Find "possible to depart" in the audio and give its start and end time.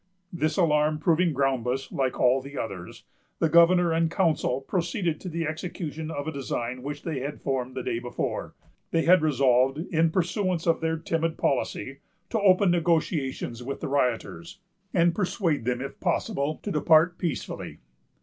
15.99-17.19